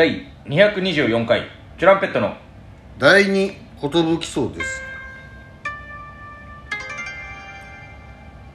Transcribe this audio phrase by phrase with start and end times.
[0.00, 1.42] 第224回
[1.76, 2.34] チュランペットの。
[2.98, 3.50] 第二
[3.82, 4.80] 寿そうです。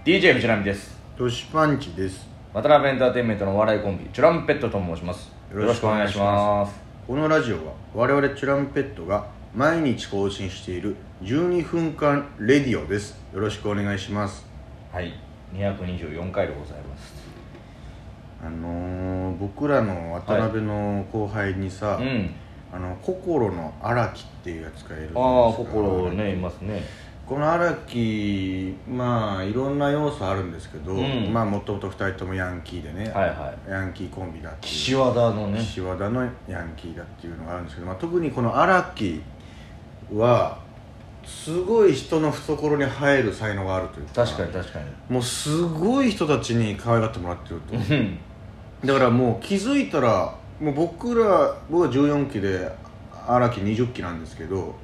[0.03, 0.99] DJ 藤波です。
[1.15, 2.27] トシパンチです。
[2.51, 5.31] 渡辺エンターテインメントのお笑いコンビチュランペットと申します。
[5.53, 6.73] よろしくお願いします。
[7.05, 13.23] このラジオは我々チュランペットが毎日更新している12分間レディオです。
[13.35, 14.47] よろしくお願いします。
[14.91, 15.13] はい。
[15.53, 17.34] 224回でございます
[18.43, 22.35] あのー、僕らの渡辺の後輩にさ、うん。
[22.73, 26.83] あの心の荒木っていうやつがいるんですああ心ねいますね。
[27.25, 31.31] この荒木まあいろんな要素あるんですけど、うん。
[31.31, 35.59] まあもともと2人ともヤンキーでね、はいはヤンキーコンビだっていう岸和田のね。
[35.59, 39.21] 岸和田のヤンキーだっていうのがあるんですけど、まあ、特にこの荒木
[40.13, 40.59] は
[41.25, 44.25] すごい人の懐に入る才能があるというか。
[44.25, 44.85] 確かに確かに。
[45.09, 47.75] もうすごい人たちに可愛がってもらってると。
[47.75, 48.17] うん。
[48.83, 52.71] だからもう気づいたらもう僕ら僕は14期で
[53.27, 54.75] 荒木20期なんですけど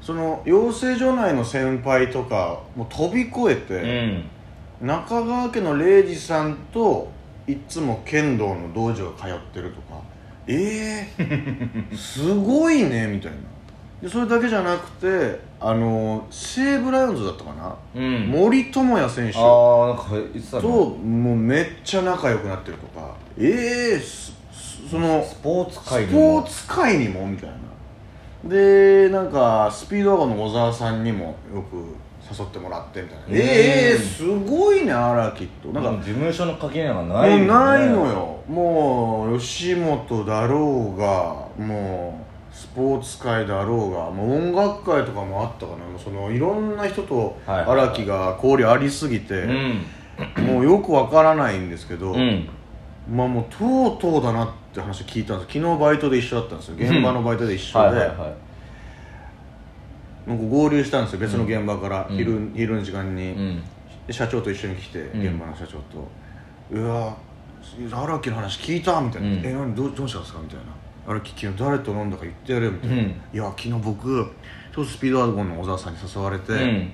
[0.00, 4.86] その養成所内の先輩とかもう飛び越えうて、ん。
[4.86, 7.10] 中川家の礼二さんと
[7.46, 10.00] いっつも剣道の道場通ってるとか。
[10.46, 13.36] ええ すごいねみたいな
[14.00, 18.28] でそれだけじゃなくてあの西武ライオンズだったかな、うん。
[18.28, 19.38] 森友哉選手。
[19.38, 20.62] ああなんか言ってたね。
[20.62, 23.14] ともうめっちゃ仲良くなってるとか。
[23.38, 26.40] ええすすそのスポーツ界スにも。
[26.40, 27.26] ポーツ界にも？
[27.26, 27.56] みたいな。
[28.48, 31.76] でなんかスピードワゴンの小沢さんにもよく
[32.32, 33.24] 誘ってもらってみたいな。
[33.26, 33.34] うん。
[33.34, 33.40] え
[33.96, 35.68] えすごいね荒木と。
[35.68, 37.44] なんか、事務所の垣根がもないよね。
[37.44, 38.40] うないのよ。
[38.48, 42.29] もう吉本だろうがもう
[42.60, 45.78] スポーツ界だろうがもう音楽界とかもあったかな。
[45.98, 47.64] そのいろんな人とはい。
[47.64, 49.48] 荒木が交流ありすぎて、う
[50.42, 50.44] ん。
[50.46, 52.46] もうよくわからないんですけど、うん。
[53.10, 55.52] まあもうとうとうだなって話聞いたんです。
[55.54, 56.76] 昨日バイトで一緒だったんですよ。
[56.78, 57.96] 現場のバイトで一緒で、
[60.26, 61.20] なんか合流したんですよ。
[61.20, 62.16] 別の現場から、うん。
[62.18, 63.62] 昼昼の時間に、
[64.10, 65.22] 社長と一緒に来て、ん。
[65.22, 66.06] 現場の社長と
[66.70, 67.16] 「うわ
[67.90, 69.74] 荒木の話聞いた」みたいな「うんえ何？
[69.74, 70.64] どうどうしたんですか?」みたいな
[71.06, 73.08] 「荒木昨日誰と飲んだか言ってやれよ」みたいな「うん。
[73.08, 74.30] いや昨日僕
[74.72, 76.92] ちょっとスピードワゴンの小沢さんに誘われて、うん。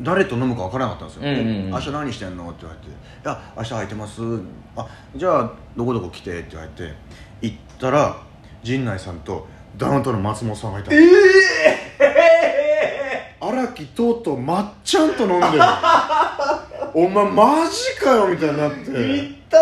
[0.00, 1.70] 誰と飲むか分からなかったんですよ、うんうんうん。
[1.70, 2.92] 明日何してんの?」って言われて「い
[3.24, 4.22] や明日空いてます」
[4.76, 6.94] あ「じゃあどこどこ来て」って言われて
[7.42, 8.16] 行ったら
[8.62, 11.00] 陣内さんとダウンタウンの松本さんがいたええ
[13.40, 15.62] 荒木とうとうまっちゃんと飲んでる。
[16.92, 18.80] お前マジかよみたいになって。
[19.40, 19.58] った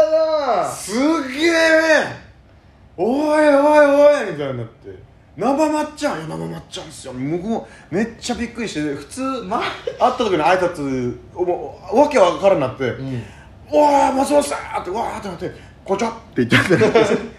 [0.62, 0.92] なす
[1.32, 2.27] げえ
[3.00, 6.18] おいおいおいみたいになって生まっちゃん？
[6.18, 9.66] いや生まっちゃんっすよ僕もめっちゃびっくりして普通、ま会っ
[9.98, 13.22] た時の挨拶もうわけわからんなって「うん
[13.72, 15.52] うわあ松本さん!」ってわーってなって
[15.84, 16.64] 「こちは!」って言っ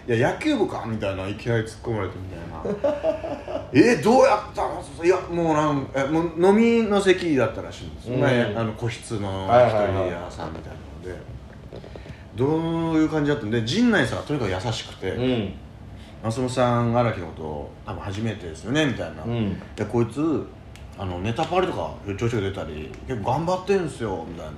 [0.06, 11.39] ていや野球部か?」みたいないきなり突っ込まれてみたいな「えどうやったの?」いやもうなんえもう飲みの席だったらしいんですよ、うんねあの個室の一人屋さんみたいなので。
[12.40, 15.52] どういう感じだったんで陣内さんがとにかく優しくて、うん。
[16.24, 19.60] 松本さん荒木のこと多分初めてですよねみたいな、うん。
[19.76, 20.46] でこいつ
[20.98, 24.52] あのネタパレとかちょいちょい出たり結構頑張ってんすよみたいな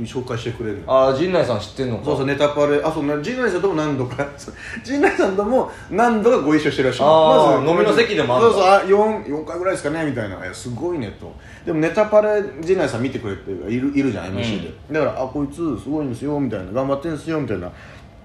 [0.00, 0.92] 紹介してくれるの？
[0.92, 2.04] ああ陣内さん知ってんのか？
[2.04, 2.82] そうそうネタパレ。
[2.82, 4.26] あそうね陣内さんとも何度か
[4.84, 11.32] 陣内さんとも何度かご一緒してらっしゃるあー飲みの席でもあんだそうそうあ 4, 4回ぐらいですかねみたいな「いやすごいね」と。
[11.64, 17.70] でもネタパレ陣内さん見てくれているいるじゃん MC で、だから「あこいつすごいんですよ」みたいな「頑張ってんすよ」みたいな。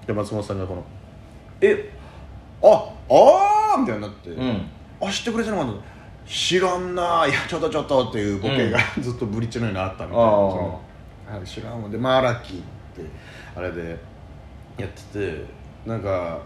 [0.06, 0.84] で松本さんがこの
[1.60, 1.90] 「え
[2.62, 4.62] ああー」みたいになって、うん。
[5.02, 5.72] あ知ってくれてなかった
[6.26, 10.24] 知らんないやちょっとちょっとっていうボケが、 ずっとブリッジのようにあったみたいな
[11.28, 12.60] あーそのあ知らんもんでまあラッキーっ
[12.94, 13.02] て
[13.56, 13.96] あれで
[14.78, 15.44] やってて
[15.86, 16.40] なんか、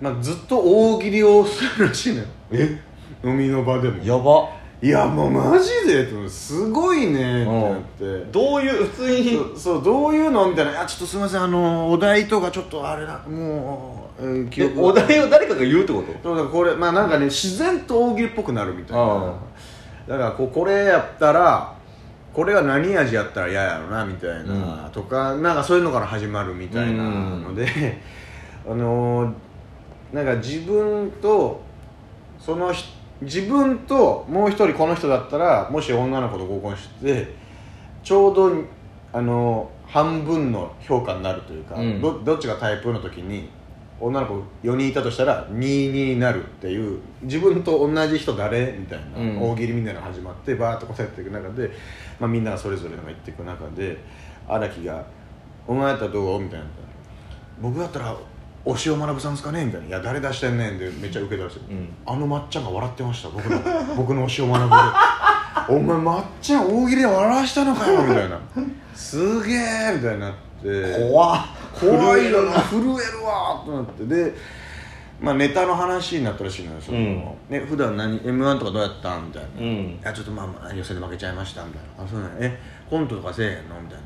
[0.00, 2.26] まあ、ずっと大喜利をするらしいのよ。
[2.52, 2.80] え？
[3.24, 4.02] 飲みの場でも。
[4.04, 4.48] やば。
[4.80, 6.06] いやもうマジで？
[6.06, 8.30] とすごいねってなって。
[8.30, 9.34] どういう普通に？
[9.34, 10.48] そうそうどういうの？
[10.48, 11.42] みたいな「あちょっとすみません。
[11.42, 13.18] あのお題とかちょっとあれだ。
[13.26, 16.30] もう、えー記え憶お題を誰かが言うってこと？
[16.30, 19.34] だからこれまあなんかね自然と大喜利っぽくなるみたいあ
[20.08, 21.76] なだからこうこれやったら
[22.38, 27.66] これが何味やったら嫌やろなみたいな、とかなんかそういうのから始まるみたいなので、
[28.64, 29.32] あのー
[30.12, 31.60] なんか自分と
[32.38, 37.34] そのひ自分ともう一人この人だったらもし女の子と合コンして
[38.04, 38.52] ちょうど
[39.12, 42.00] あのー半分の評価になるというか、うん。
[42.00, 43.48] どどっちがタイプの時に
[44.00, 49.50] 女の子4人いたとしたら2になるっていう自分と同じ人誰みたいな、うん。
[49.50, 51.70] 大喜利みたいなのが始まってバーッと答えていく中で、
[52.20, 53.98] まあ、みんながそれぞれのが言っていく中で
[54.46, 55.04] 荒木が
[55.66, 56.66] 「お前やったらどう?」みたいな
[57.60, 58.14] 「僕だったら
[58.64, 61.88] 押尾学さんですかね?」みたいな「いや誰出してんねん」でめっちゃ受けたらしい、うん。
[62.06, 63.60] あのまっちゃんが笑ってました僕の
[63.96, 64.76] 僕の押尾学で
[65.68, 68.38] 「お前まっちゃん大喜利で笑わしたのかよ」みたいな
[68.94, 70.38] 「すげえ」みたいになって。
[70.62, 72.60] 怖っ怖いよな。
[72.62, 74.04] 震震えるわとなって。
[74.06, 74.34] で、
[75.20, 77.16] まあ、ネタの話になったらしいのよその、うん。
[77.48, 79.66] ね普段何 m 1とかどうやったんみたいな、うん。
[79.66, 82.58] いやちょっとまあまあ予選で負けちゃいましたみたいな「あそうなんやえ
[82.88, 83.98] コントとかせえへんの?」みたい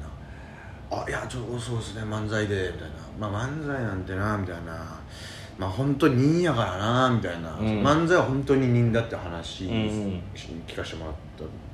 [0.90, 2.02] な「あいやちょっとそうですね。
[2.02, 2.88] 漫才で」みたい
[3.20, 4.72] な「まあ漫才なんてな」みたいな
[5.58, 7.66] 「まあ本当に人やからな」みたいな、うん。
[7.82, 10.22] 漫才は本当に人だって話、うん
[10.66, 11.14] 聞かせてもらっ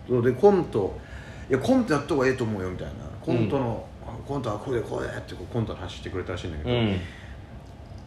[0.08, 0.12] た。
[0.12, 0.98] のでコント。
[1.48, 2.92] いやコントやった方がええと思うよみたいな。
[3.22, 7.00] コントの、あコントはこうでこうでってこうコントの話してくれたらしいんだけど、うん。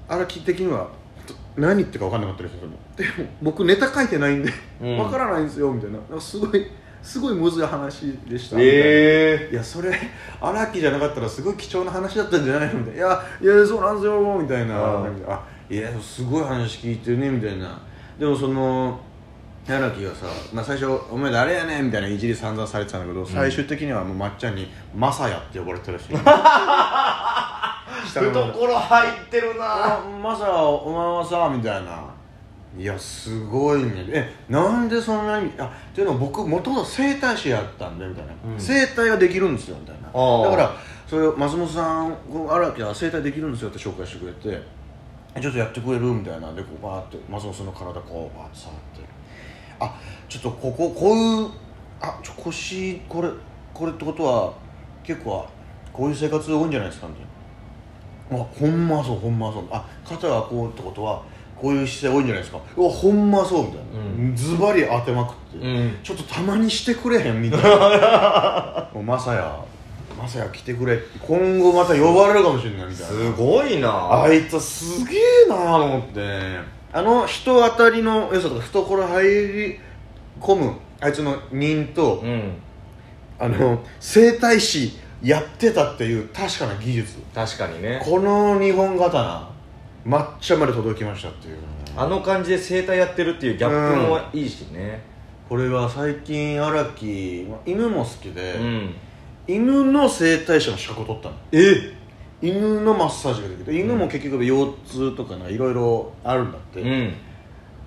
[0.07, 0.89] 荒木的には
[1.55, 2.61] 何言ってるか分かんなかったですよ
[2.95, 4.51] でも僕ネタ書いてないんで
[4.81, 4.97] うん。
[4.97, 6.19] 分からないんですよみたいな。
[6.19, 6.67] すごい
[7.03, 8.57] すごいむずい話でした。
[8.57, 8.73] みたいな。
[8.77, 9.91] えいやそれ
[10.39, 12.79] 荒木じゃなかったらすごい貴重な話だったんじゃないの？
[12.81, 13.01] みたいな
[13.41, 14.75] 「いやいやそうなんですよ」みたいな。
[15.27, 17.81] あいやすごい話聞いてるねみたいな。
[18.19, 18.99] でもその
[19.67, 26.07] 荒木がさ、まあ、最初「お前誰やねん」みたいないじり散々されてたんだけど、最終的にはもうまっちゃんに「マサヤ」って呼ばれてたらしい。
[28.07, 32.03] 下の名前懐入ってるあマサお前はさみたいな。
[32.77, 33.91] いやすごいね。
[34.07, 38.59] えなんでそんなにあっていうのは僕もともと整体師やったんでみたいな、うん。
[38.59, 40.01] 整体ができるんですよみたいな。
[40.07, 40.71] だから
[41.05, 42.15] それを松本さん
[42.49, 44.61] 荒木は整体できるんですよって紹介してくれて
[45.35, 46.05] えちょっとやってくれる？
[46.05, 49.01] みたいなでこうバーって松本さんの体こうバーって触って
[49.81, 49.99] あ
[50.29, 51.49] ちょっとこここういう
[51.99, 53.29] あちょ腰これ
[53.73, 54.53] これってことは
[55.03, 55.45] 結構
[55.91, 57.31] こういう生活多いんじゃないですかみたいな。
[58.43, 59.65] あほんまそうほんまそう。
[59.71, 61.23] あ肩がこうってことは
[61.55, 62.61] こういう姿勢多いんじゃないですか。
[62.77, 65.97] うわほんまそうみたいな、ズバリ当てまくって、うん。
[66.01, 68.89] ちょっとたまにしてくれへんみたいな。
[68.93, 69.59] もうまさや
[70.17, 73.13] まさや来てくれ今後また呼ばれるかもしれないみたいな。
[73.13, 74.23] すごいな。
[74.23, 79.79] あいつすげえなと思ってあの人当たりの良さとか懐入り
[80.39, 82.53] 込むあいつの人と、うん。
[83.39, 87.17] あの整体師やってたっていう確かな技術。
[87.33, 87.99] 確かにね。
[88.03, 89.49] この日本刀
[90.05, 91.57] 抹茶まで届きましたっていう。
[91.97, 95.01] あの感じで整体やってるっていうギャップもいいしね。
[95.49, 98.95] これは最近荒木まあ犬も好きで、うん。
[99.47, 101.35] 犬の整体師の資格を取ったの。
[101.51, 101.93] え？
[102.41, 107.13] 犬のマッサージができて犬も結局腰痛とかいろいろあるんだって、うん。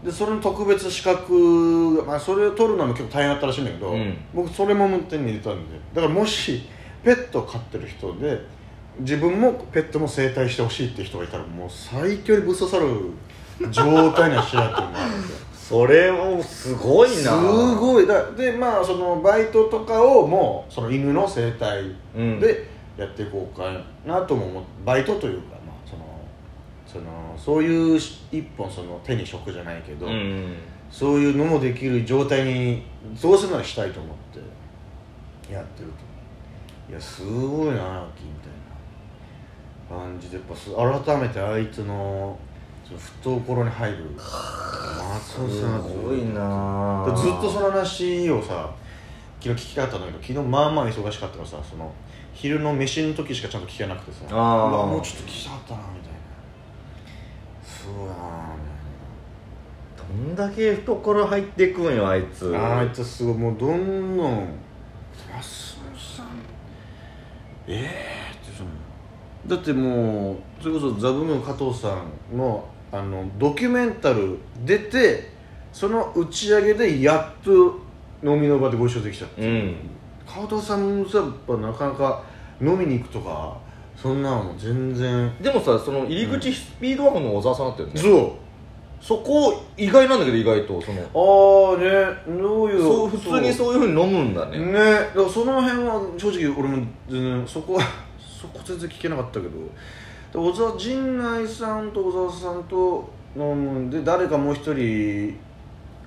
[0.05, 4.17] でそれの特別資格が、まあ、それを取るのも結構大変だったらしいんだけど、うん。
[4.35, 5.79] 僕それも手に入れたんで。
[5.95, 6.63] だからもし
[7.03, 8.41] ペットを飼ってる人で
[9.01, 12.87] 自分もペットも整体してほしいって人がいたらもう最強にぶっ刺さる
[13.71, 14.99] 状態にはしないってるんで。
[15.65, 17.17] それもすごいな。
[17.17, 17.31] す
[17.77, 18.07] ごい。
[18.07, 22.39] だでまあそのバイトとかをもうその犬の整体うん。
[22.39, 23.73] でやっていこうか
[24.07, 26.05] なとも思ってバイトというかまあその
[26.87, 30.55] そのそういう一本その手に職じゃないけど、うん
[30.91, 32.85] そういうのもできる状態に
[33.21, 34.17] どうせならしたいと思っ
[35.47, 35.95] てやってると。
[36.89, 42.39] いやすごいなアナキみたいな感じでやっぱす改めてあいつの
[43.23, 44.11] 懐に入る。
[44.17, 48.71] 松 尾すさんごいなずっとその話をさ
[49.45, 51.93] 昨日聞きたかったんだけど昨日まあまあ忙しかったからさその
[52.33, 54.25] 昼の飯の時しかちゃんと聞けなくてさ。
[54.31, 54.71] あー。
[54.71, 56.19] うわもうちょっと聞きたかったなみたいな。
[57.63, 58.15] すごいな
[59.99, 62.47] どんだけ懐入っていくんよあいつ。
[62.47, 64.49] みたいなあいつすごいもうどんどん。
[65.37, 66.27] 松本さん。
[67.69, 68.71] ええってその
[69.47, 75.35] だってもうそれこそザブムーン加藤さんのあのドキュメンタル出て
[75.71, 77.84] その打ち上げでやっと
[78.25, 79.43] 飲みの場でご一緒できちゃって。
[79.43, 79.77] うん。
[80.27, 82.23] 加藤さんもさやっぱなかなか
[82.61, 83.57] 飲みに行くとか
[83.95, 85.31] そんなのも全然。
[85.41, 88.45] でもさその入り口スピードワゴンの小沢さんだったよね、そう。
[89.05, 91.01] そこ意外なんだけど意外とその。
[91.03, 93.75] ああねどういうそう普通にそう。
[93.75, 94.59] いうふうに飲むんだね。
[94.59, 97.83] ねだからその辺は正直俺も全然そこは
[98.19, 99.51] そこ全然聞けなかったけど。
[100.33, 105.39] で小沢陣内さんと小沢さんと飲むんで誰かもう一人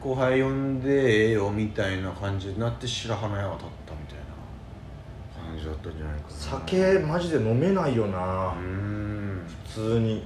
[0.01, 6.29] 後輩呼んでええよみたいな感じになって白羽の矢が立ったみたいな感じだったんじゃないかな。
[6.29, 8.17] 酒マジで飲めないよな。
[8.17, 9.41] うーん。
[9.67, 10.23] 普通に。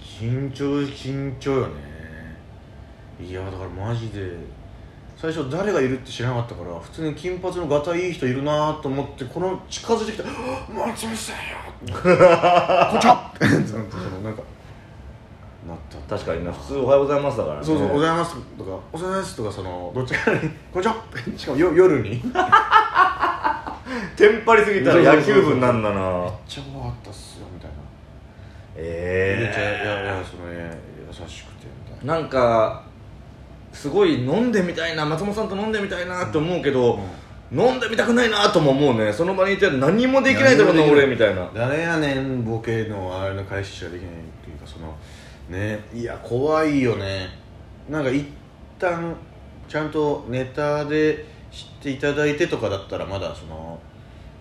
[0.00, 1.74] 緊張緊張よね。
[3.20, 4.64] いやだからマジで。
[5.16, 10.24] 最初誰がいるって知らなかったから普通に金髪のガタいい人いるなと思ってこの近づいてきた
[10.68, 11.56] 「松本さんよ!
[12.92, 13.46] 」こんちはって。
[13.46, 14.42] なんか
[15.66, 15.76] なっ
[16.08, 16.16] た。
[16.16, 16.52] 確かにな。
[16.52, 17.64] 普通おはようございますだからね。
[17.64, 20.40] そうそう「おはようございます」とか「おはようございます」とかそのどっちかに
[20.72, 20.94] 「こんにちは!」
[21.36, 22.10] しかもよ夜に？
[22.10, 22.20] め っ
[24.16, 26.28] テンパりすぎたら野球部になんだな。
[26.46, 27.76] ちゃ怖かったっすよみたいな。
[28.76, 30.78] えめっちゃいえやいやそのね
[31.08, 32.14] 優しくてみたいな。
[32.14, 32.82] なんか
[33.72, 36.98] すごい飲んでみたいな松本さんと飲んでみたいなって思うけど、
[37.52, 39.12] 飲んでみたくないなとも思うね。
[39.12, 41.48] その場にいて何もできないだろうな俺みたいな。
[41.54, 44.94] 誰やねんボケのあれの開始しかできないっていうかその
[45.48, 45.84] ね。
[45.92, 47.28] いや怖いよね。
[47.88, 48.26] なんか一
[48.78, 49.14] 旦
[49.68, 53.78] ちゃんとネタで知っていただいてとかだったらまだその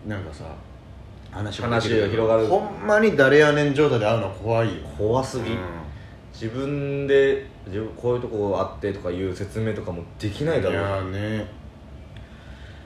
[0.08, 0.46] なんかさ
[1.32, 2.48] 話が広がる。
[2.48, 5.58] ほんまに誰やねん状態で会うのは怖いよ怖すぎ、うん。
[6.32, 10.74] 自分で自分こういうとこあってとかいう説明とかもできないだろう。
[10.74, 11.64] いやーね。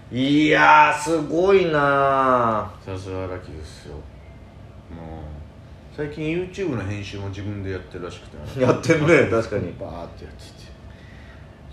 [0.10, 3.96] いやーすごいなさすがラキですよ。
[3.96, 4.02] も
[5.20, 5.37] う
[5.98, 8.62] 最近 YouTube の編集も自分でやってるらしくて。
[8.62, 9.74] やってんね確かに。
[9.80, 10.68] バーってやってて。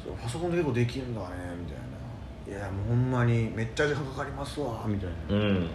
[0.02, 1.26] そうパソコンで結構できるんだね
[1.60, 2.58] みたいな。
[2.58, 5.36] いやもうほんまにめっちゃ時間かかりますわみたいな。
[5.36, 5.68] うん。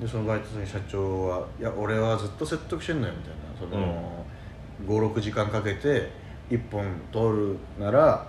[0.00, 3.42] でそのバイト先の社長は「いや俺はずっと説得してんのよ」みたいな。
[3.60, 4.24] その、
[4.86, 6.10] 56時間かけて
[6.48, 8.26] 1本撮るなら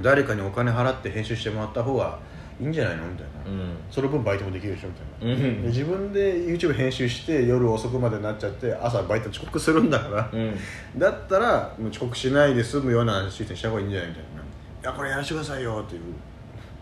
[0.00, 2.20] 誰かにお金払って編集してもらった方が
[2.62, 3.06] いいんじゃないの？
[3.06, 3.76] みたいな、うん。
[3.90, 4.88] その分バイトもできるでしょ？
[4.88, 5.62] みたいな、うん。
[5.62, 10.54] で自分で YouTube 編集して夜遅くまでなっちゃって朝バイト遅刻するんだから、うん。
[10.96, 14.08] だったらもう遅刻しないで済むようなシステムした方がいいんじゃない？
[14.10, 14.44] みたいな「い
[14.84, 16.02] やこれやらせてくださいよ」っていう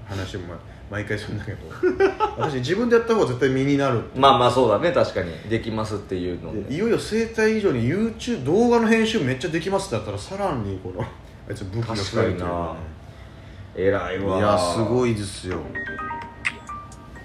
[0.06, 0.54] 話も
[0.90, 1.58] 毎回するんだけど。
[2.36, 5.32] 私自分でやった方が絶対身になるまあまあそうだね確かに。
[5.48, 6.74] できますっていうので。
[6.74, 12.89] いよいよ生態以上に YouTube 動画の編集めっちゃできますってなったらさらにこのあいつ武器が増えるというかね
[13.80, 14.38] 偉いわ。
[14.38, 15.58] いやすごいいですよ。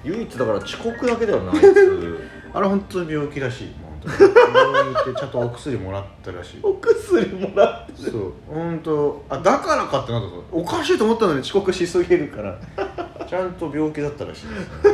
[0.04, 1.60] 唯一だから遅刻だけではない。
[1.62, 3.76] ですあれ本当に病気らしい。
[4.06, 6.60] 病院行ってちゃんとお薬もらったらしい。
[6.62, 8.34] お薬もらってそう。
[8.48, 10.44] 本当あだからかってなったぞ。
[10.52, 12.58] おかしいと思ったのに遅刻しすぎるから。
[13.28, 14.66] ちゃんと病気だったらしいです、ね、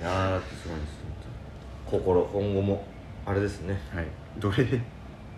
[0.00, 0.98] いやーすごいです
[1.86, 2.84] 心今後も
[3.24, 3.80] あれですね。
[3.94, 4.06] はい。
[4.38, 4.64] どれ